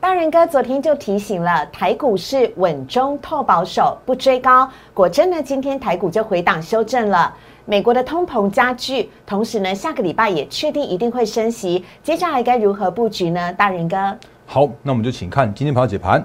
[0.00, 4.70] 大人哥昨天就提醒了，台股是稳中透保守，不追高。
[4.94, 7.34] 果真呢，今天台股就回档修正了。
[7.64, 11.84] 美国的通膨加剧，同时呢，下个礼拜也确定一定会升息。
[12.00, 13.52] 接下来该如何布局呢？
[13.54, 14.16] 大人哥，
[14.46, 16.24] 好，那我们就请看今天盘解盘。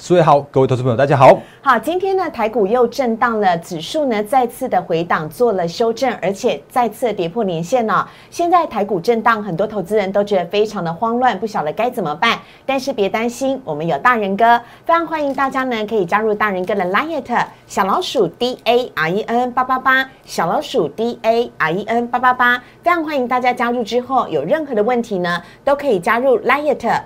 [0.00, 1.36] 四位好，各位投资朋友，大家好。
[1.60, 8.08] 好，今天呢，台股又震荡了，指数呢再次的回档做了修正，而且再次跌破年线了。
[8.30, 12.38] 现在台股震荡，很多投资人都觉得非常的慌乱，不晓得该怎么办。
[12.64, 27.00] 但是别担心，我们有大人哥，非常欢迎大家呢可以加入大人哥的 Liet 小老鼠 D A R E N 八八八，小老鼠 D A R E N 八八八，非常欢迎大家加入之后，有任何的问题呢，都可以加入 Liet。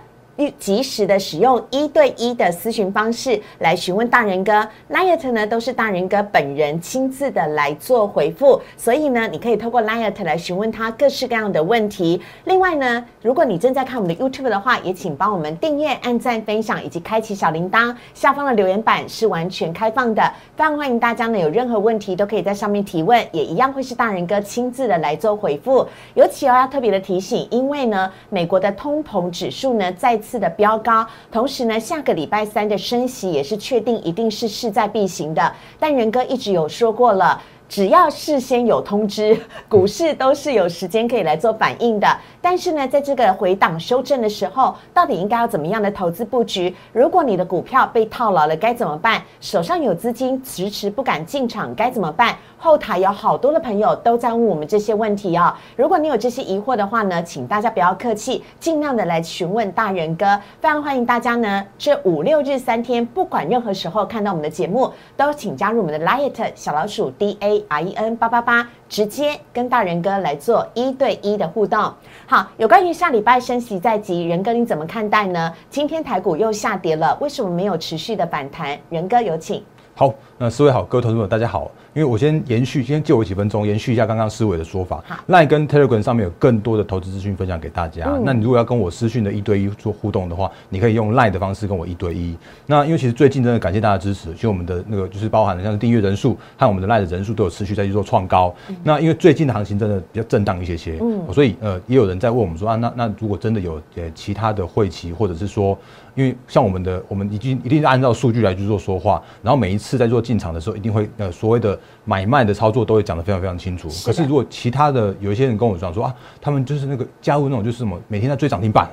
[0.58, 12.20] 及时的使用一对一的咨询方式来询问大人哥，Liet 呢都是大人哥本人亲自的来做回复，所以呢，你可以透过 Liet 来询问他各式各样的问题。
[12.44, 17.94] 另外呢，如果你正在看我们的 YouTube 的话，也请帮我们订阅、按赞、分享以及开启小铃铛。
[18.14, 20.22] 下方的留言板是完全开放的，
[20.56, 25.86] 非常欢迎大家呢有任何问题都可以在上面提问，也一样会是大人哥亲自的来做回复。
[26.14, 30.42] 尤其哦要特别的提醒，因为呢，美国的通膨指数呢在次。
[30.42, 35.52] 的飙高，同时呢，下个礼拜三的升息也是确定，一定是势在必行的。
[35.78, 37.40] 但仁哥一直有说过了。
[37.72, 39.34] 只要事先有通知，
[39.66, 42.06] 股市都是有时间可以来做反应的。
[42.42, 46.76] 但是呢，在这个回档修正的时候，到底应该要怎么样的投资布局？
[46.92, 49.22] 如果你的股票被套牢了，该怎么办？
[49.40, 52.36] 手上有资金迟迟不敢进场，该怎么办？
[52.58, 55.54] 后台有好多的朋友都在问我们这些问题哦。
[55.74, 60.38] 如果你有这些疑惑的话呢，请大家不要客气，尽量的来询问大人哥。
[60.60, 67.61] 非常欢迎大家呢，这五六日三天，不管任何时候看到我们的节目，都请加入我们的 Light 小老鼠 D A。
[67.68, 71.92] R E N 八八八，直接跟大人哥来做一对一的互动。
[72.26, 75.52] 好，有关于下礼拜升息在即，仁哥你怎么看待呢？
[75.70, 78.78] 今天台股又下跌了，为什么没有持续的反弹？
[78.90, 79.64] 仁哥有请。
[79.94, 81.70] 好，那思维好，各位投资者大家好。
[81.94, 85.04] 因为我先延续，先借我几分钟，延续一下刚刚思维的说法。
[85.28, 88.18] Line 跟 Telegram 上面有更多的投资资讯分享给大家。
[88.24, 92.34] 那你如果要跟我私讯的一对一做互动的话，你可以用 Line 的方式跟我一对一。
[92.64, 98.54] 那因为其实最近真的感谢大家支持，其实我们的那个就是包含了像是订阅人数和我们的 Line 的人数都有持续在去做创高。
[98.82, 100.98] 那因为最近的行情真的比较震荡一些些，
[101.30, 105.76] 所以呃也有人在问我们说啊，那那如果真的有呃其他的会期或者是说。
[106.14, 113.88] 因为像我们的，我们已经一定是按照数据来去做说话，然后每一次在做进场的时候，一定会呃所谓的买卖的操作都会讲得非常非常清楚。
[114.04, 118.90] 可是如果其他的有一些人跟我讲说啊，他们就是那个加入那种就是什么每天在追涨停板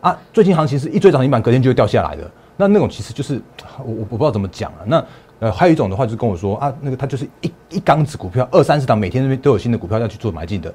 [0.00, 3.42] 啊，最近行情是一追涨停板隔天就会掉下来的，那那种其实就是
[3.78, 4.78] 我我不知道怎么讲啊。
[4.86, 5.04] 那
[5.40, 10.74] 呃还有一种的话就是跟我说啊，那个他就是一一缸子股票二三十档每天那边都有新的股票要去做买进的，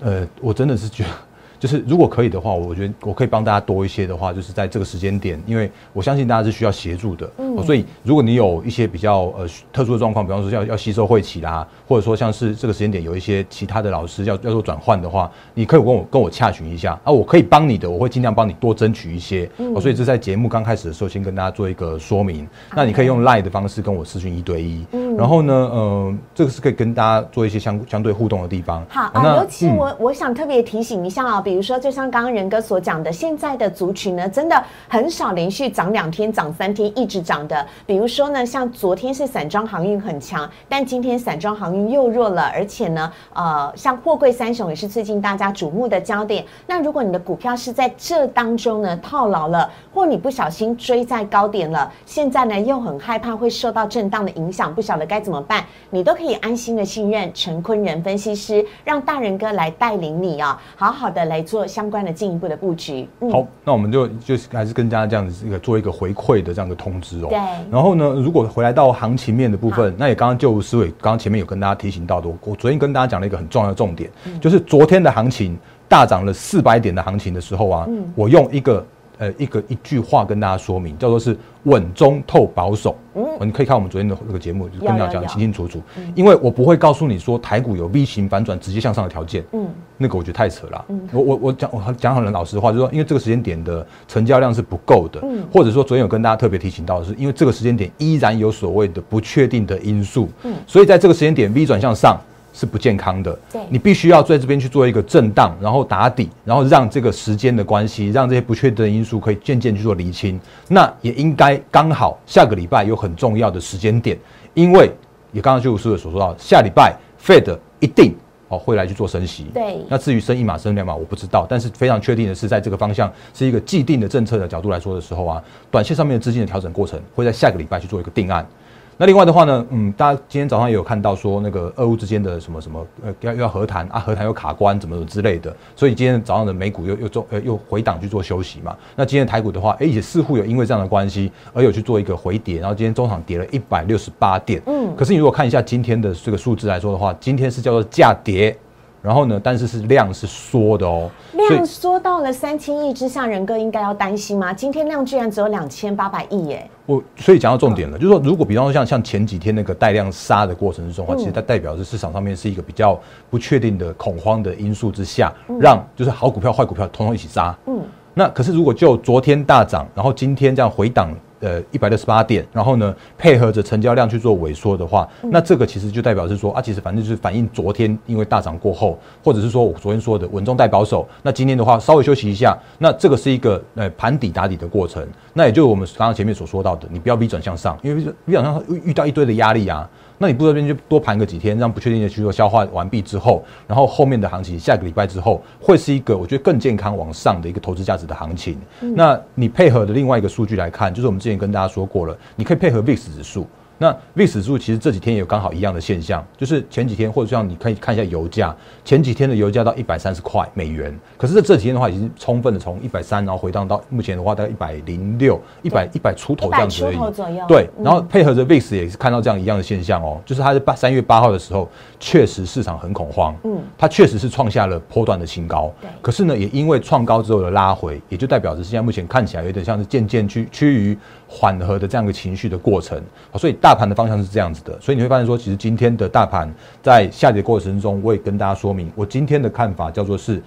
[0.00, 1.10] 呃，我真的是觉得。
[1.58, 16.98] 就是如果可以的话，我觉得我可以帮大家多一些的话，就是在这个时间点，因为我相信大家是需要协助的，嗯，所以如果你有一些比较呃特殊的状况，比方说要要吸收会期啦，或者说像是这个时间点有一些其他的老师要要做转换的话，你可以跟我跟我洽询一下。
[17.04, 37.64] 啊，我可以帮你的，我会尽量帮你多争取一些，嗯，所以这在节目刚开始的时候先跟大家做一个说明，那你可以用 Line 的方式跟我私讯一对一，嗯，然后呢，呃，这个是可以跟大家做一些相相对互动的地方，好啊，尤其我我想特别提醒一下啊，比如说，就像刚刚仁哥所讲的，现在的族群呢，真的很少连续涨两天、涨三天一直涨的。
[37.84, 46.42] 比如说呢，像昨天是散装航运很强，但今天散装航运又弱了，而且呢，呃，像货柜三雄也是最近大家瞩目的焦点。
[46.66, 61.33] 那如果你的股票是在这当中呢套牢了，或你不小心追在高点了，现在呢又很害怕会受到震荡的影响，不晓得该怎么办，你都可以安心的信任陈坤仁分析师，让大仁哥来带领你啊，好好的来。
[61.42, 63.08] 做相关的进一步的布局。
[63.20, 67.28] 嗯好，那我们就就还是跟大家这样子一个做一个回馈的这样的通知哦。
[67.28, 67.38] 对。
[67.70, 74.10] 然后呢，如果回来到行情面的部分，那也刚刚就思伟刚刚前面有跟大家提醒到的，我昨天跟大家讲了一个很重要的重点，
[74.40, 75.56] 就是昨天的行情
[75.88, 78.84] 大涨了四百点的行情的时候啊，我用一个
[79.18, 82.96] 呃一个一句话跟大家说明，叫做是稳中透保守。
[83.14, 85.80] 嗯，你可以看我们昨天的那个节目，就跟大家讲清清楚楚。
[86.14, 89.44] 因为我不会告诉你说台股有 V 型反转直接向上的条件。
[89.52, 90.84] 嗯，那个我觉得太扯了。
[90.88, 95.20] 嗯，我我我讲我讲很老实话，就是说因为这个时间点的成交量是不够的。
[95.22, 100.28] 嗯，或者说昨天有跟大家特别提醒到的是，因为这个时间点依然有所谓的不确定的因素。
[100.42, 102.20] 嗯，所以在这个时间点 V 转向上。
[102.54, 110.40] 是不健康的，对，你必须要在这边去做一个震荡，然后打底，然后让这个时间的关系，让这些不确定的因素可以渐渐去做厘清。
[110.68, 114.16] 那也应该刚好下个礼拜有很重要的时间点，
[114.54, 114.88] 因为
[115.32, 118.14] 也刚刚就师所说到，下礼拜 Fed 一定
[118.46, 119.46] 哦会来去做升息。
[119.52, 125.42] 对，那至于升一码升两码我不知道，但是非常确定的是，在这个方向是一个既定的政策的角度来说的时候啊，
[125.72, 128.46] 短线上面的资金的调整过程会在下个礼拜去做一个定案。
[128.96, 138.76] 那另外的话呢，嗯，大家今天早上也有看到说那个俄乌之间的什么什么呃要要和谈啊，和谈又卡关怎么怎么之类的，所以今天早上的美股又又做呃又回档去做休息嘛。
[138.94, 144.62] 那今天台股的话，哎也似乎有因为这样的关系而有去做一个回跌，然后今天中场跌了一百六十八点。
[144.66, 148.56] 嗯，可是你如果看一下今天的这个数字来说的话，今天是叫做价跌。
[149.04, 149.38] 然后呢？
[149.44, 154.50] 但是是量是缩的哦，量缩到了三千亿之下，人哥应该要担心吗？
[154.50, 156.70] 今天量居然只有两千八百亿耶！
[156.86, 162.98] 我所以讲到重点了，就是说，如果比方说像像前几天那个带量杀的过程之中的话，其实它代表是市场上面是一个比较
[163.28, 165.30] 不确定的恐慌的因素之下，
[165.60, 167.54] 让就是好股票、坏股票通通一起杀。
[167.66, 167.82] 嗯，
[168.14, 171.14] 那可是如果就昨天大涨，然后今天这样回档。
[171.44, 189.86] 呃，一百六十八点，然后呢，配合着成交量去做萎缩的话，那这个其实就代表是说啊，其实反正就是反映昨天因为大涨过后，或者是说我昨天说的稳中带保守，那今天的话稍微休息一下，那这个是一个呃盘底打底的过程，那也就是我们刚刚前面所说到的，你不要逼转向上，因为逼转向上遇到一堆的压力啊。
[190.24, 198.58] 那你不这边就多盘个几天，让不确定的去做消化完毕之后，然后后面的行情下个礼拜之后会是一个我觉得更健康往上的一个投资价值的行情。
[198.80, 203.46] 那你配合的另外一个数据来看，就是我们之前跟大家说过了，你可以配合 VIX 指数。
[203.84, 216.98] 那 VIX 指数其实这几天也有刚好一样的现象，就是前几天或者像你可以看一下油价，前几天的油价到一百三十块美元，可是这这几天的话已经充分的从一百三，然后回荡到目前的话大概一百零六、一百一百出头这样子而已。
[217.46, 221.68] 对，然后配合着 VIX 也是看到这样一样的现象哦，就是它在八三月八号的时候，
[222.00, 225.90] 确实市场很恐慌，嗯，它确实是创下了波段的新高，对。
[226.00, 233.02] 可是呢，也因为创高之后的拉回，也就代表着现在目前看起来有点像是渐渐趋趋于缓和的这样一个情绪的过程，
[233.34, 233.54] 所以。
[233.60, 240.42] 大盘的方向是这样子的，所以你会发现说，其实今天的大盘在下跌过程中，我也跟大家说明，我今天的看法叫做是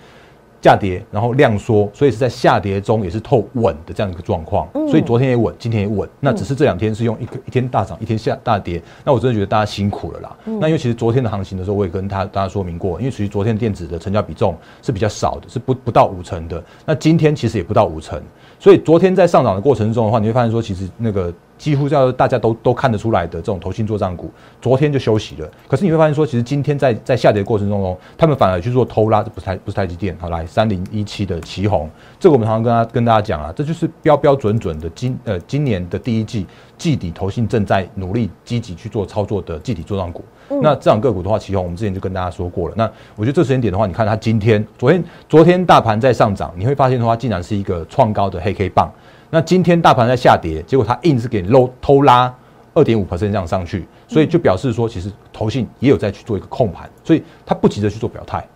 [0.62, 4.68] 价跌，然后量缩，所以是在下跌中也是透稳的这样一个状况。
[4.88, 8.82] 所以昨天也稳，今天也稳，那只是这两天是用一个一天大涨，一天下大跌。
[9.04, 10.36] 那我真的觉得大家辛苦了啦。
[10.46, 16.64] 那因为其实昨天的行情的时候，我也跟他大家说明过，因为属于昨天电子的成交比重是比较少的，是不不到五成的。
[16.86, 18.22] 那今天其实也不到五成，
[18.60, 21.34] 所以昨天在上涨的过程中的话，你会发现说，其实那个。
[21.58, 24.32] 几乎叫大家都都看得出来的这种投信做账股，
[24.62, 25.50] 昨天就休息了。
[25.68, 31.90] 可是你会发现说，其实今天在在下跌的过程中哦，他们反而去做偷拉，这不是台不是台积电，好来三零一七的旗红，
[32.20, 36.46] 这个我们常常跟他跟大家讲啊，这就是标标准准的今呃今年的第一季
[36.78, 40.24] 季底投信正在努力积极去做操作的季底做账股。
[40.62, 42.76] 那这样个股的话，旗红我们之前就跟大家说过了。
[42.78, 48.90] 那我觉得这时间点的话，你看它今天昨天昨天大盘在上涨，你会发现的话，竟然是一个创高的黑 K 棒。
[49.30, 52.34] 那今天大盘在下跌，结果它硬是给漏偷拉
[52.74, 58.48] 二点五 percent 这样上去，所以就表示说，其实投信也有在去做一个控盘，所以它不急着去做表态。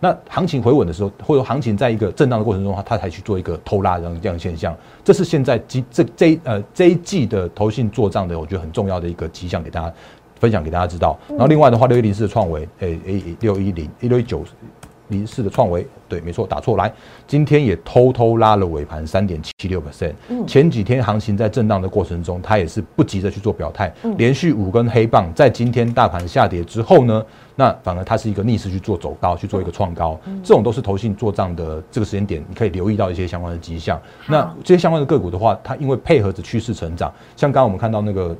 [0.00, 4.76] 那行情回稳的时候，或者行情在一个震荡的过程中，它才去做一个偷拉这样这样现象。
[5.02, 9.92] 这是现在这这这呃这一季的投信做账的，我觉得很重要的一个迹象，给大家
[10.38, 11.18] 分享给大家知道。
[11.30, 14.44] 然后另外的话，六一零四的创维，诶诶六一零一六一九。
[15.08, 16.92] 零四的创维，对，没错，打错来。
[17.26, 20.12] 今天也偷偷拉了尾盘三点七六 percent。
[20.46, 27.24] 前几天行情在震荡的过程中，它也是不急着去做表态，连续五根黑棒，在今天大盘下跌之后呢，
[27.56, 30.18] 那反而它是一个逆势去做走高，去做一个创高。
[30.42, 34.00] 这种都是投信做账的这个时间点，你可以留意到一些相关的迹象。
[34.26, 38.36] 那这些相关的个股的话，它因为配合着趋势成长，像刚刚我们看到那个。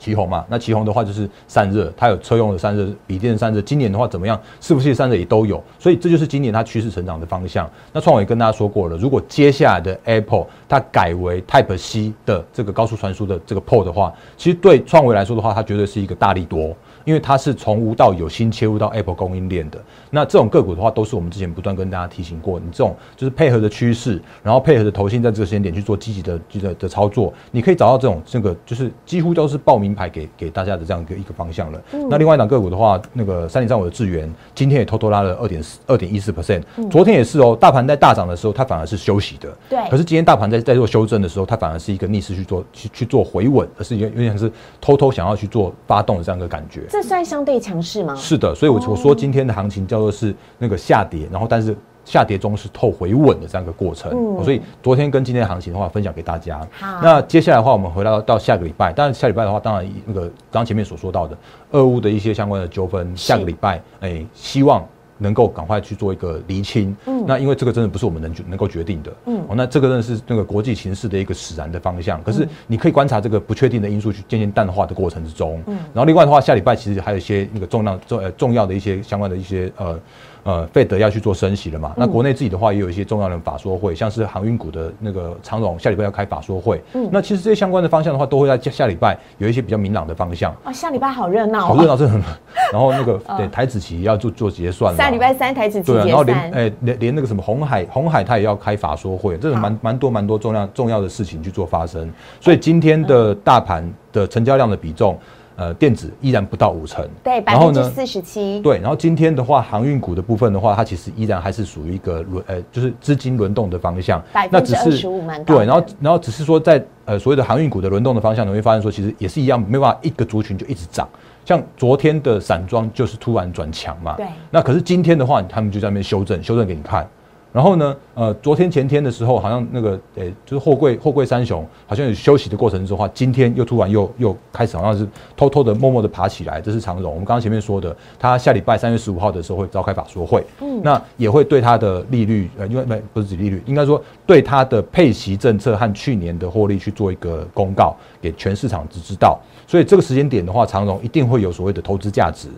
[0.00, 3.60] 旗红嘛，那旗红的话就是散热，它有车用的散热、笔电散热。
[3.60, 4.40] 今年的话怎么样？
[4.60, 5.62] 是不是散热也都有？
[5.78, 7.70] 所以这就是今年它趋势成长的方向。
[7.92, 16.74] 那创伟跟大家说过了，如果接下来的 Apple 它改为 Type C 的这个高速传输的这个 port 的话，其实对创维来说的话，它绝对是一个大力多。
[17.10, 19.82] 因因为它是从无到有新切入到 Apple 供应链的。
[20.10, 31.82] 那这种个股的话，都是我们之前不断跟大家提醒过，你这种就是配合的趋势，然后配合的投信在这个时间点去做积极的的的操作，你可以找到这种这个就是几乎都是报名牌给给大家的这样一个一个方向了。
[32.08, 39.52] 那另外一档个股的话，那个三零三五的智源今天也偷偷拉了二点四二点一四 percent，昨天也是哦，大盘在大涨的时候，它反而是休息的。
[39.68, 39.78] 对。
[39.90, 44.48] 可是今天大盘在在做修正的时候，它反而是一个逆势去做去去做回稳，而是有有点是
[44.80, 46.82] 偷偷想要去做发动的这样一个感觉。
[47.00, 48.14] 这算相对强势吗？
[48.14, 54.12] 是的，所以我我说今天的行情叫做是那个下跌，然后但是下跌中是透回稳的这样一个过程。
[54.12, 54.44] 嗯。
[54.44, 56.60] 所以昨天跟今天的行情的话，分享给大家。
[56.78, 57.00] 好。
[57.02, 61.34] 那接下来的话，我们回到到下个礼拜，但是下礼拜的话，当然那个刚前面所说到的
[61.70, 64.86] 俄乌的一些相关的纠纷，下个礼拜哎，希望。
[65.20, 72.20] 能够赶快去做一个厘清，嗯，那因为这个真的不是我们能能够决定的，嗯，哦，那这个真的是那个国际形势的一个使然的方向。
[72.24, 79.96] 可是你可以观察这个不确定的因素去渐渐淡化的过程之中，嗯，然后另外的话，下礼拜其实还有一些那个重量重呃重要的一些相关的一些呃。
[80.42, 81.92] 呃，费德要去做升息了嘛？
[81.96, 86.82] 那国内自己的话也有一些重要的法说会，像是航运股的那个长荣下礼拜要开法说会。
[86.94, 90.54] 嗯，那其实这些相关的方向的话，都会在下下礼拜有一些比较明朗的方向。
[90.64, 92.20] 啊，下礼拜好热闹，好热闹，真的。
[92.72, 94.94] 然后那个对台子期要做做结算。
[94.96, 102.10] 下礼拜三台子期对，然后连哎连连那个什么红海红海它也要开法说会，这是蛮蛮多蛮多重要重要的事情去做发生。
[102.40, 105.18] 所以今天的大盘的成交量的比重。
[105.60, 108.78] 呃，电子依然不到五成，对，百分之四十七，对。
[108.78, 115.66] 然后今天的话，航运股的部分的话，它其实依然还是属于一个轮，呃，就是资金轮动的方向，百分之二十五对。
[115.66, 121.06] 然后，然后只是说在呃所谓的航运股的轮动的方向，你会发现说，其实也是一样，没办法一个族群就一直涨。
[121.44, 124.26] 像昨天的散装就是突然转强嘛，对。
[124.50, 127.06] 那可是今天的话，他们就在那边修正，修正给你看。
[127.52, 135.04] 然后呢，呃，昨天前天的时候，好像那个，诶，就是货柜货柜三雄，好像有休息的过程之后，今天又突然又又开始，好像是
[135.36, 136.60] 偷偷的、默默的爬起来。
[136.60, 149.36] 这是长荣，我们刚刚前面说的，他下礼拜三月十五号的时候会召开法说会，嗯，那也会对他的利率，呃，因为没不是指利率，应该说对他的配息政策和去年的获利去做一个公告，给全市场知知道。
[149.66, 152.48] 所以这个时间点的话，长荣一定会有所谓的投资价值。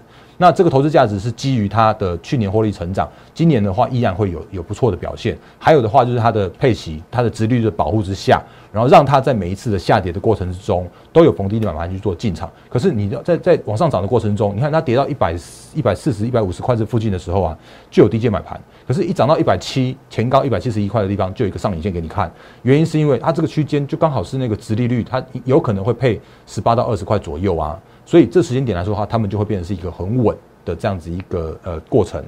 [0.42, 5.38] 那这个投资价值是基于它的去年获利成长，今年的话依然会有有不错的表现。
[5.56, 12.50] 还有的话就是它的配息，它的殖利率的保护之下，然后让它在每一次的下跌的过程之中都有逢低买盘去做进场。
[12.68, 15.32] 可是你在在往上涨的过程中，你看它跌到一百
[15.76, 17.56] 一百四十一百五十块这附近的时候啊，
[17.88, 18.60] 就有低阶买盘。
[18.84, 22.28] 可是，一涨到一百七前高一百七十一块的地方，就有一个上影线给你看。
[22.62, 27.78] 原因是因为它这个区间就刚好是那个殖利率，它有可能会配十八到二十块左右啊。
[28.04, 32.22] 所以这时间点来说的话，他们就会变成是一个很稳的这样子一个呃过程。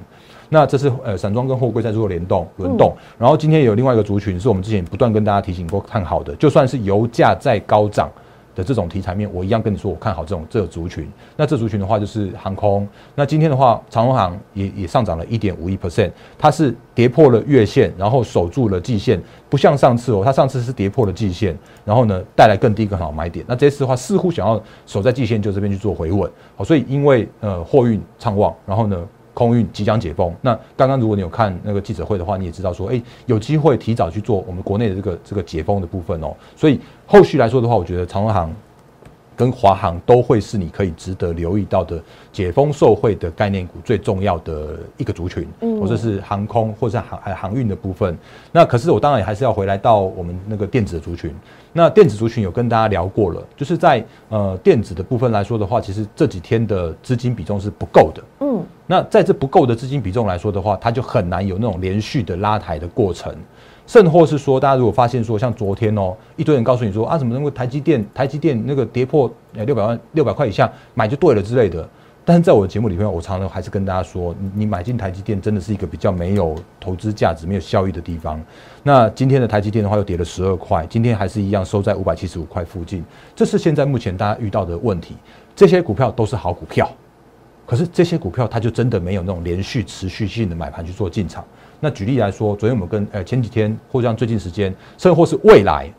[0.49, 2.95] 那这是呃散装跟货柜在做联动轮动。
[3.17, 8.09] 然后今天有另外一个族群是我们之前不断跟大家提醒过看好的，就算是油价在高涨。
[8.55, 11.07] 的这种题材面，我一样跟你说，我看好这种这族群。
[11.35, 12.87] 那这族群的话，就是航空。
[13.13, 23.45] 那今天的话，长荣航也也上涨了一点五一 percent，它是跌破了月线，然后守住了季线，不像上次哦，它上次是跌破了季线，然后呢带来更低更好买点。
[23.47, 26.31] 那这次的话，似乎想要守在季线，就这边去做回稳。
[26.55, 28.97] 好，所以因为呃货运畅旺，然后呢。
[29.35, 36.33] 空运即将解封，那刚刚如果你有看那个记者会的话，你也知道说，哎，有机会提早去做我们国内的这个这个解封的部分哦。
[36.55, 38.51] 所以后续来说的话，我觉得长荣航
[39.35, 42.01] 跟华航都会是你可以值得留意到的
[42.31, 48.17] 解封受惠的概念股最重要的一个族群，嗯或者是航空或者是航航运的部分。
[48.51, 51.33] 那可是我当然也还是要回来到我们那个电子的族群。
[51.77, 58.23] 那电子族群有跟大家聊过了，就是在呃电子的部分来说的话，其实这几天的资金比重是不够的。
[58.39, 63.35] 嗯，那在这不够的资金比重来说的话，它就很难有那种连续的拉抬的过程，
[63.87, 71.87] 甚或是说，大家如果发现说，像昨天哦，一堆人告诉你说啊，怎么能够台积电台积电那个跌破呃六百万六百块以下买就对了之类的。
[72.27, 78.41] 但是在我的节目里面，我常常还是跟大家说，你买进台积电真的是一个比较没有投资价值、没有效益的地方。
[78.81, 83.05] 那今天的台积电的话，又跌了十二块，今天还是一样收在五百七十五块附近。
[83.35, 85.15] 这是现在目前大家遇到的问题。
[85.55, 86.89] 这些股票都是好股票，
[87.65, 91.43] 可是这些股票它就真的没有那种连续持续性的买盘去做进场。
[91.79, 95.91] 那举例来说，昨天我们跟呃前几天或者像最近时间，甚或是未来，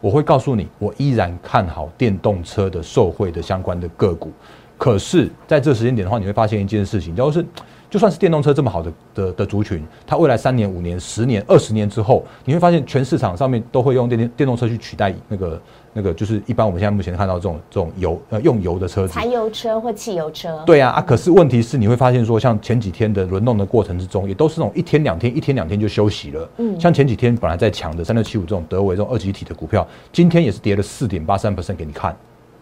[0.00, 4.30] 我会告诉你，我依然看好电动车的受惠的相关的个股。
[4.78, 7.44] 可是，在这时间点的话，你会发现一件事情，就是
[7.88, 15.60] 就算是电动车这么好的的的族群，它未来三年、五年、十年、二十年之后，你会发现全市场上面都会用电电电动车去取代那个
[15.92, 20.62] 那个，就是一般我们现在目前看到这种这种油呃用油的车子，柴油车或汽油车。
[20.66, 21.00] 对啊啊！
[21.00, 26.48] 可是问题是，你会发现说，像前几天的轮动的过程之中，也都是那种一天两天、一天两天就休息了。
[26.58, 32.14] 嗯，像前几天本来在强的三六七五这种德维这种二级体的股票，今天也是跌了四点八三 percent 给你看。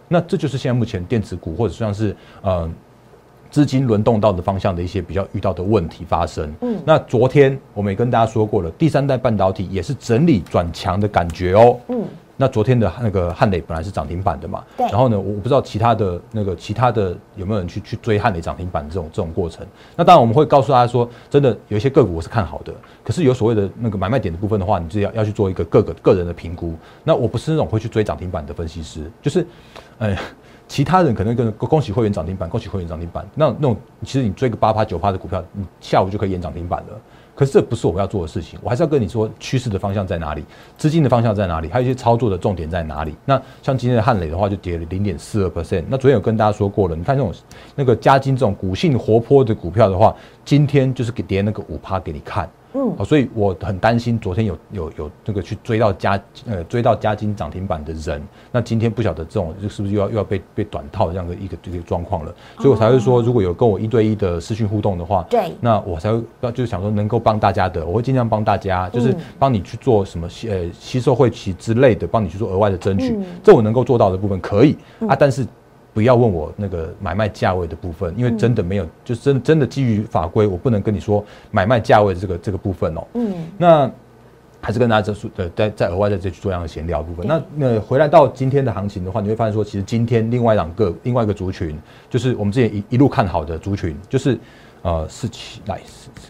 [0.07, 2.71] 那这就是现在目前电子股或者像是呃
[3.55, 6.53] 资金轮动到的方向的一些比较遇到的问题发生。
[6.61, 11.79] 嗯，那昨天我们也跟大家说过了，第三代半导体也是整理转强的感觉哦。
[11.87, 12.03] 嗯。
[12.37, 14.85] 那昨天的那个汉磊本来是涨停板的嘛，对。
[14.89, 19.65] 然后呢，我不知道其他的那个其他的有没有人去去追汉磊涨停板这种这种过程。
[19.95, 26.75] 那当然我们会告诉大家说，真的有一些个股我是看好的，可是有所谓的那个买卖点的部分的话，你就要要去做一个各个个人的评估。
[27.05, 29.47] 那我不是那种会去追涨停板的分析师，就是，
[29.99, 30.17] 呃，
[30.75, 37.01] 其他人可能跟恭喜会员涨停板，恭喜会员涨停板，那那种其实你追个八趴九趴的股票，你下午就可以演涨停板了。
[37.33, 40.45] 可是这不是我要做的事情，我还是要跟你说趋势的方向在哪里，
[40.77, 43.15] 资金的方向在哪里，还有一些操作的重点在哪里。
[43.25, 45.85] 那像今天的汉磊的话，就跌了零点四二 percent。
[45.89, 47.33] 那昨天有跟大家说过了，你看这种
[47.77, 50.13] 那个加金这种股性活泼的股票的话，
[50.45, 52.51] 今天就是给跌那个五趴给你看。
[52.75, 66.21] 嗯，好，所以我很担心，昨天有有有那个去追到加呃追到加金涨停板的人，那今天不晓得这种是不是又要又要被被短套这样的一个这个状况了，所以我才会说，如果有跟我一对一的私讯互动的话，对，那我才会
[66.53, 74.77] 就是想说能够帮大家的，我会尽量帮大家，就是帮你去做什么呃吸收会期之类的，帮你去做额外的争取，这我能够做到的部分可以
[75.09, 75.47] 啊，但是。
[75.95, 83.07] 不要问我那个买卖价位的部分，因为真的没有，就真真的基于法规，我不能跟你说买卖价位这个这个部分哦。
[83.15, 83.89] 嗯，那
[84.61, 87.25] 还是跟大家这呃再再额外再再去做样的闲聊部分。
[87.27, 91.79] 那那回来到今天的行情的话，你会发现说，其实今天另外两个另外一个族群，
[92.11, 94.37] 就是我们之前一一路看好的族群，就是
[94.83, 95.81] 呃四七来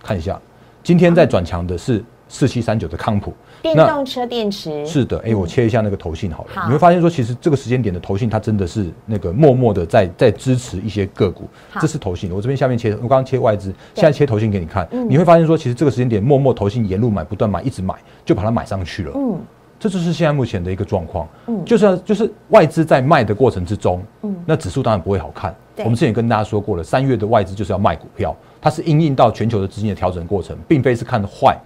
[0.02, 0.38] 看一下，
[0.83, 3.33] 今天在转强的是四七三九的康普。
[3.64, 11.49] 电动车电池是的，哎，我切一下那个头信好了，你会发现说，其实这个时间点的头信，它真的是那个默默的在在支持一些个股。
[11.80, 19.12] 这是头信，我这边下面切，我刚刚切外资，现在切头信给你看，你会发现说，其实这个时间点默默头信沿路买，不断买，一直买，就把它买上去了。
[19.14, 19.40] 嗯，
[19.80, 21.26] 这就是现在目前的一个状况。
[21.47, 25.54] 嗯，就是就是外资在卖的过程之中，嗯，那指数当然不会好看。
[25.78, 31.59] 我们之前也跟大家说过了，三月的外资就是要卖股票，它是应应到全球的资金的调整过程，并非是看坏。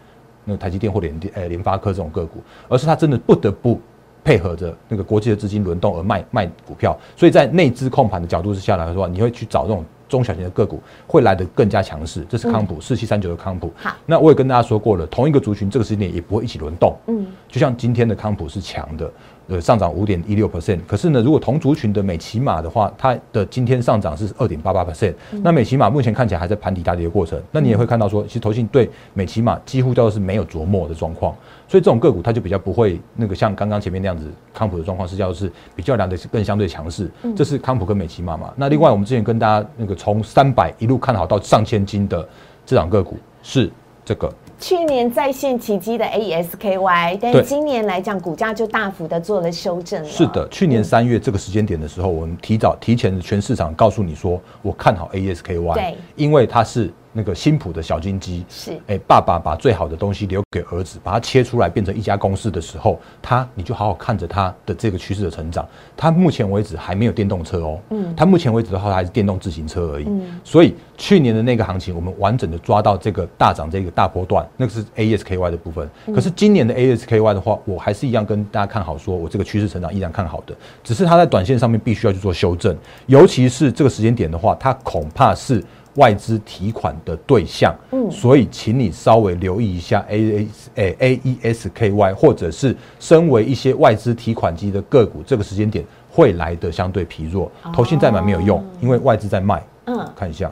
[0.49, 3.79] 那个台积电或联电、诶联发科这种个股，而是它真的不得不
[4.25, 12.25] 配合着那个国际的资金轮动而卖卖股票，所以在内资控盘的角度之下来说，你会去找这种中小型的个股，会来得更加强势。
[12.29, 13.73] 这是康普四七三九的康普。
[13.77, 16.97] 好，那我也跟大家说过了，同一个族群这个时间点也不会一起轮动。
[17.07, 19.11] 嗯，就像今天的康普是强的。
[19.51, 25.15] 呃，上涨五点一六 percent，可是呢，如果同族群的美骑马的话，它的今天上涨是二点八八 percent。
[25.43, 31.35] 那美骑马目前看起来还在盘底大跌的过程，那你也会看到说，其实投信对美骑马几乎都是没有琢磨的状况，
[31.67, 37.11] 所以这种个股它就比较不会那个像刚刚前面那样子，康普的状况是叫是比较来的更相对强势。
[37.35, 38.53] 这是康普跟美骑马嘛？
[38.55, 42.27] 那另外我们之前跟大家那个从三百一路看好到上千金的
[42.65, 43.71] 这档个股是
[44.05, 44.33] 这个。
[44.61, 50.09] 去年在线奇迹的 ASKY，但今年来讲，股价就大幅的做了修正了。
[50.09, 56.91] 是的，去年三月这个时间点的时候，我们提早提前全市场告诉你说，我看好 ASKY，对，因为它是。
[57.19, 65.67] 那个新普的小金鸡是，哎，爸爸把最好的东西留给儿子，把它切出来变成一家公司的时候，他你就好好看着他的这个趋势的成长。
[65.97, 70.05] 他目前为止还没有电动车哦，嗯，他目前为止的话还是电动自行车而已。
[70.07, 75.91] 嗯，所以去年的那个行情，我们完整的抓到这个大涨这个大波段，那个是 ASKY 的部分。
[76.15, 80.55] 可是今年的 ASKY 的话，我还是一样跟大家看好，说我这个趋势成长依然看好的，
[80.85, 82.77] 只是它在短线上面必须要去做修正，
[83.07, 85.65] 尤其是这个时间点的话，它恐怕是。
[85.99, 100.51] 外资提款的对象，嗯，所以请你稍微留意一下 A A 诶 A E S K Y，或者是身为一些外资提款机的个股，这个时间点会来的相对疲弱，投信再买没有用，因为外资在卖，嗯，看一下，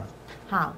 [0.49, 0.73] 好。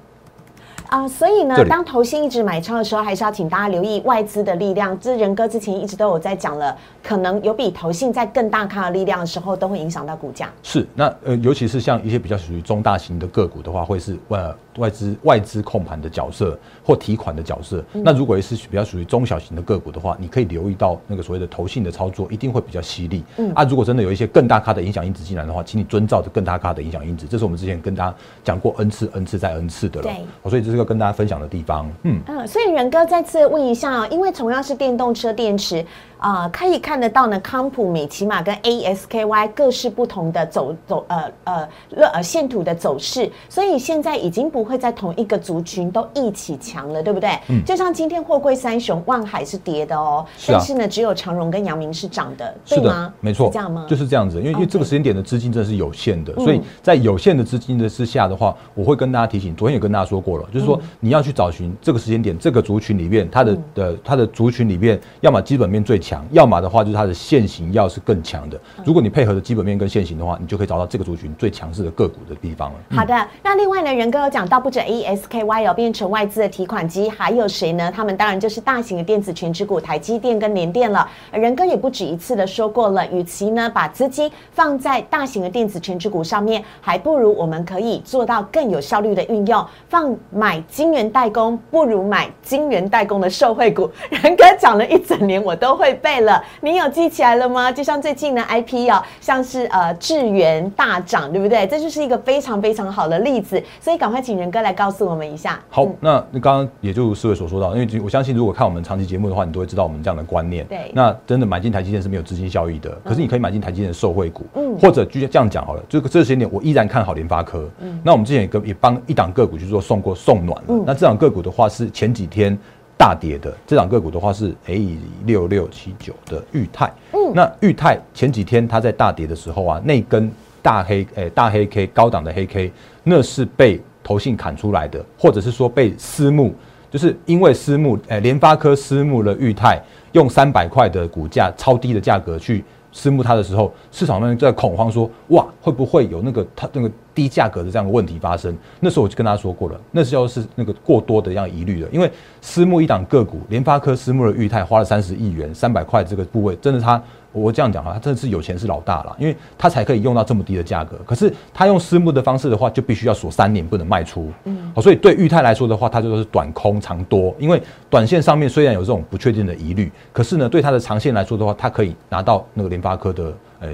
[0.90, 4.98] 啊，所以呢，当投信一直买超的时候，还是要请大家留意外资的力量。
[4.98, 10.50] 这仁哥之前一直都有在讲了，可能有比投信在更大咖的力量的时候，都会影响到股价。
[10.64, 17.84] 是，那呃，尤其是像一些比较属于中大型的个股的话，会是呃外资外资控盘的角色或提款的角色。
[17.92, 23.24] 那如果是比较属于中小型的个股的话，你可以留意到那个所谓的投信的操作一定会比较犀利。
[23.36, 27.26] 嗯啊，如果真的有一些更大咖的影响因子进来的话，请你遵照着更大咖的影响因子。
[27.28, 30.04] 这是我们之前跟大家讲过 n 次 n 次再 n 次的了。
[30.04, 31.90] 对，所以这是要跟大家分享的地方。
[32.04, 35.84] 嗯嗯，所以仁哥再次问一下，因为同样是电动车电池。
[36.20, 41.68] 啊，可以看得到呢，康普、美骑马跟 ASKY 各式不同的走走呃呃
[42.12, 47.30] 呃线图的走势，所以现在已经不会在同一个族群都一起强了，对不对？
[47.48, 47.62] 嗯。
[47.64, 53.12] 就像今天货柜三雄，万海是跌的哦，但是呢，只有长荣跟阳明是涨的，对吗？
[53.20, 53.86] 没错，这样吗？
[53.88, 68.60] 就是这样子，因为因为这个时间点的资金真的是有限的，所以在有限的资金的之下的话，我会跟大家提醒，昨天也跟大家说过了，就是说说你要去找寻这个时间点这个族群里面它的的它的族群里面，要么基本面最强，要么的话就是它的现行要是更强的。
[68.84, 72.78] 如果你配合的基本面跟现行的话，你就可以找到这个族群最强势的个股的地方了。
[72.90, 77.90] 好的，那另外呢，仁哥有讲到不止 ASKY 哦变成外资的提款机，还有谁呢？
[77.94, 81.08] 他们当然就是大型的电子全值股台积电跟联电了。
[81.30, 93.88] 仁哥也不止一次的说过了，与其呢把资金放在大型的电子全值股上面，还不如我们可以做到更有效率的运用，放买晶圆代工不如买晶圆代工的受惠股。
[94.10, 97.70] 仁哥讲了一整年，我都会背了，你有记起来了吗？
[97.70, 101.64] 就像最近的 IP 哦，像是呃智元大涨，对不对？
[101.68, 105.60] 这就是一个非常非常好的例子，所以赶快请仁哥来告诉我们一下。
[105.68, 110.66] 好，那那刚刚也就四位所说到，因为我相信如果看我们长期节目的话，你都会知道我们这样的观念。
[110.66, 117.68] 对，那真的买进台积电是没有资金效益的，可是你可以买进台积电的受惠股，嗯，或者就这样讲好了，这个这些年我依然看好联发科。
[117.80, 120.84] 嗯，那我们之前也跟也帮一档个股去做送过送暖了。
[120.86, 122.56] 那这档个股的话是前几天
[122.96, 126.90] 大跌的，这档个股的话是 A 六六七九的裕泰。
[127.12, 130.30] 嗯，那裕泰前几天它在大跌的时候啊，那根
[130.62, 132.70] 大黑诶大黑 K 高档的黑 K，
[133.02, 136.52] 那是被投信砍出来的，或者是说被私募，
[136.90, 139.80] 就是因为私募诶联发科私募了裕泰。
[140.12, 148.52] 用三百块的股价超低的价格去私募它的时候，市场上在恐慌说：哇，会不会有那个它那个低价格的这样的问题发生？
[148.80, 151.88] 那时候我就跟大家说过了，那时候是那个过多的这样疑虑了。
[151.92, 157.00] 因为私募一档个股，联发科私募的裕泰花了三十亿元，三百块这个部位，真的它。
[157.32, 160.98] 我这样讲哈，他真的是有钱是老大了，因为他才可以用到这么低的价格。
[161.06, 164.30] 可是他用私募的方式的话，就必须要锁三年不能卖出。
[164.44, 167.34] 嗯，好，所以对裕泰来说的话，它就是短空长多。
[167.38, 173.32] 因为短线上面虽然有这种不确定的疑虑，可是呢，对它的长线来说的话，它可以拿到那个联发科的。
[173.60, 173.68] 呃，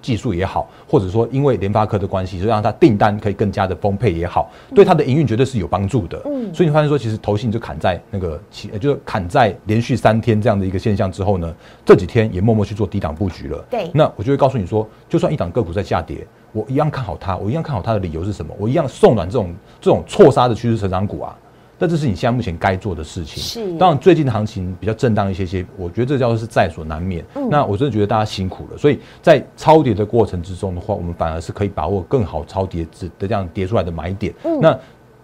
[0.00, 6.22] 技术也好，或者说因为联发科的关系，就让它订单可以更加的丰沛也好，对它的营运绝对是有帮助的。
[6.26, 8.40] 嗯，所以你发现说，其实投信就砍在那个，
[8.72, 11.52] 呃，就是砍在连续三天这样的一个现象之后呢，
[11.84, 13.64] 这几天也默默去做低档布局了。
[13.68, 18.54] 对，那我就会告诉你说，就算一档个股在下跌，我一样看好它，我一样看好它的理由是什么？
[18.56, 21.36] 我一样送暖这种这种错杀的趋势成长股啊。
[21.82, 23.42] 那这是你现在目前该做的事情。
[23.42, 27.24] 是，当然最近的行情比较震荡一些些，我觉得这叫做是在所难免。
[27.34, 32.86] 嗯那我真的觉得大家辛苦了，所以在超跌的过程之中的话，我们反而是可以把握更好超跌
[33.18, 34.32] 的这样跌出来的买点。
[34.44, 34.78] 嗯那。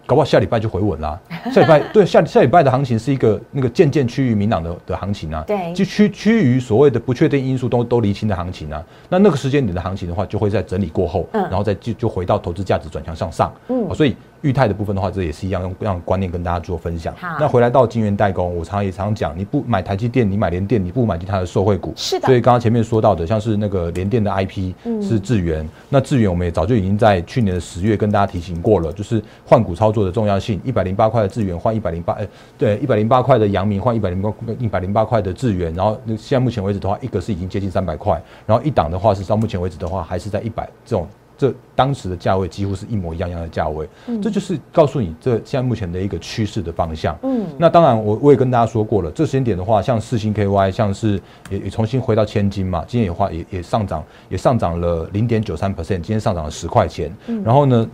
[0.09, 1.21] 搞不好下礼拜就回稳啦。
[1.53, 8.83] 下礼拜对下下礼拜的行情是一个那个渐渐趋于明朗的的行情啊，对，就趋趋于所谓的不确定因素都都厘清的行情啊。
[9.11, 13.53] 那那个时间点的行情的话，就会在整理过后，嗯然后再就就回到投资价值转向向上。
[13.69, 17.15] 嗯，所以裕泰的部分的话，这也是一样用这样观念跟大家做分享。
[17.17, 21.93] 好，那回来到金源代工，我常常也常常讲，你不买台积电，你买联电，你不买其他的受惠股。
[21.97, 22.27] 是的。
[22.27, 24.73] 所以刚刚前面说到的，像是那个联电的 IP
[25.03, 30.61] 是智源，那智源我们也早就已经在去年的十月跟大家提醒过了，就是换股操作的重要性。
[30.65, 41.07] 一百零八块的智元换一百零八，哎，对，一百零八块的阳明换一百零八一百零八块的智元，然后现在目前为止的话，一个是已经接近三百块，然后一档的话是到目前为止的话，还是在一百这种，
[41.39, 43.89] 这当时的价位几乎是一模一样样的价位，
[44.21, 47.17] 这就是告诉你这现在目前的一个趋势的方向。
[47.23, 57.11] 嗯，那当然我我也跟大家说过了，这时间点的话，像四星 KY，像是也也重新回到千金嘛，今天也话也也上涨，也上涨了零点九三 percent，今天上涨了十块钱，
[57.45, 57.89] 然后呢？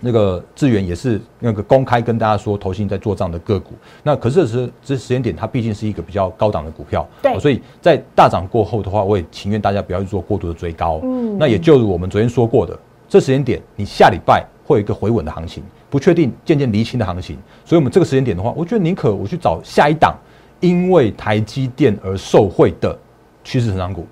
[0.00, 3.72] 那个智源也是那个公开跟大家说，投信在做账的个股。
[4.02, 11.00] 那可是这这时间点，它毕竟是一个比较高档的股票，对，所以在大涨过后的话，我也情愿大家不要去做过度的追高。
[11.02, 17.36] 嗯，那也就如我们昨天说过的，这时间点你下礼拜会有一个回稳的行情，不确定渐渐离清的行情。
[17.64, 20.16] 所以我们这个时间点的话，我觉得宁可我去找下一档，
[20.60, 22.96] 因为台积电而受惠的
[23.42, 24.06] 趋势成长股。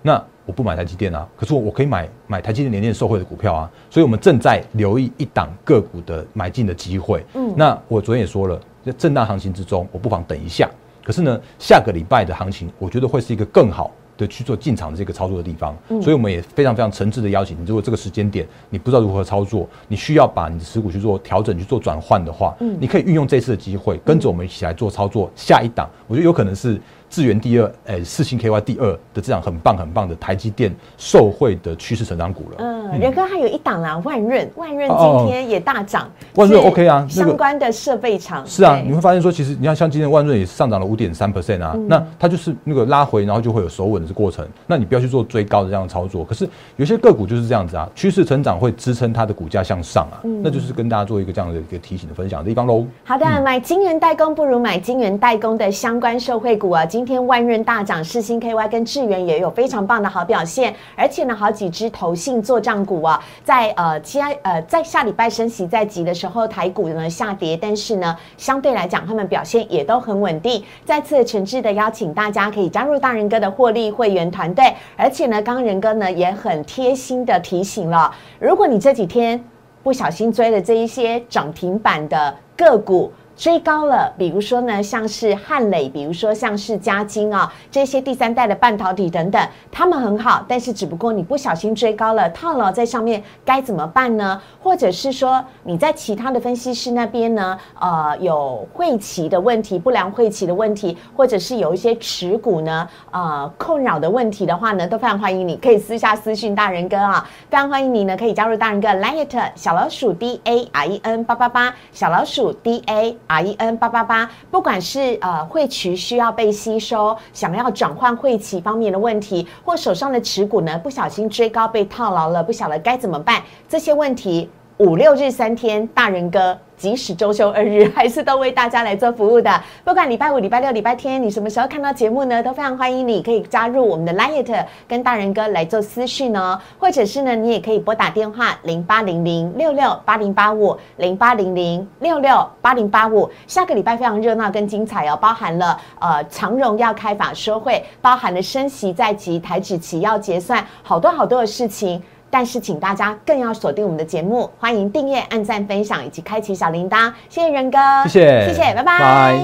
[0.00, 7.24] 那我不买台积电啊，可是我我可以买买台积电年年受惠的股票啊，所以我们正在留意一档个股的买进的机会。
[7.34, 10.70] 嗯，那我昨天也说了，在震荡行情之中，我不妨等一下。
[11.04, 15.76] 可是呢，下个礼拜的行情，我觉得会是一个更好的去做进场的这个操作的地方。
[15.88, 25.28] 嗯，所以我们也非常非常诚挚的邀请你，如果这个时间点你不知道如何操作，你需要把你的持股去做调整、去做转换的话，嗯，你可以运用这次的机会，跟着我们一起来做操作。
[25.34, 26.80] 下一档，我觉得有可能是。
[27.08, 32.56] 智源第二，诶，四星 KY 第二的这样很棒很棒的台积电受惠的趋势成长股了。
[32.58, 36.10] 嗯，仁哥还有一档啦，万润，万润今天也大涨。
[36.34, 44.46] 万润 OK 啊，相关的设备厂是啊，你会发现说，其实你看像今天万润也上涨了五点三 percent 啊，那它就是那个拉回，然后就会有守稳的过程。
[44.66, 46.24] 那你不要去做追高的这样操作。
[46.24, 52.84] 可是有些个股就是这样子啊，趋势成长会支撑它的股价向上啊，那就是跟大家做一个这样的一个提醒的分享的地方喽。
[53.04, 56.84] 好的，买晶圆代工不如买晶圆代工的相关受惠股啊。
[56.96, 70.64] 今天万润大涨，世星 KY 跟智源也有非常棒的好表现，而且呢，好几只投信做账股啊，在呃其他呃在下礼拜升息在即的时候，台股呢下跌，但是呢，相对来讲，他们表现也都很稳定。
[70.86, 79.44] 再次诚挚的邀请大家可以加入大人哥的获利会员团队，而且呢，刚刚仁哥呢也很贴心的提醒了，如果你这几天
[79.82, 83.12] 不小心追了这一些涨停板的个股。
[83.36, 94.40] 追高了，比如说呢，像是汉磊，比如说像是嘉金啊，这些第三代的半导体等等，他们很好，但是只不过你不小心追高了，套牢在上面，该怎么办呢？
[94.62, 113.14] 或者是说你在其他的分析师那边呢，呃，有晦气的问题，不良晦气的问题，或者是有一些持股呢，呃，困扰的问题的话呢，都非常欢迎你可以私下私讯大人哥啊，非常欢迎你呢可以加入大人哥 liet 小老鼠 d a r e n 八八八小老鼠 d a。
[113.26, 126.58] R E N 八八八，不管是呃汇渠需要被吸收，想要转换汇期方面的问题，或手上的持股呢不小心追高被套牢了，不晓得该怎么办，这些问题五六日三天，大人哥。
[126.76, 129.50] 即使周休二日，还是都为大家来做服务的。
[129.82, 132.42] 不管礼拜五、礼拜六、礼拜天，你什么时候看到节目呢？
[132.42, 136.60] 都非常欢迎你可以加入我们的 Light，跟大人哥来做私讯哦。
[136.78, 143.30] 或者是呢，你也可以拨打电话零八零零六六八零八五零八零零六六八零八五。
[143.46, 152.02] 下个礼拜非常热闹跟精彩哦，包含了呃长荣要开法说会，包含了升息在即，台指期要结算，好多好多的事情。
[152.30, 157.12] 但是，请大家更要锁定我们的节目，欢迎订阅、按赞、分享以及开启小铃铛。
[157.28, 159.38] 谢谢仁哥，谢谢，谢谢，拜拜。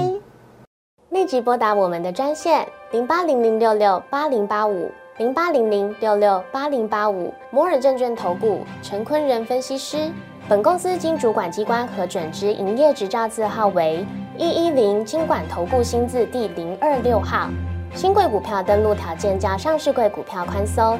[1.09, 10.11] 立即拨打我们的专线零八零零六六八零八五零八零零六六八零八五摩尔证券投顾陈坤仁分析师。
[10.49, 14.05] 本公司经主管机关核准之营业执照字号为
[14.37, 17.47] 一一零金管投顾新字第零二六号。
[17.95, 20.99] 新贵股票登录条件较上市贵股票宽松，